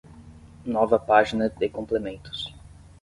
[0.65, 2.51] Nova página de complementos.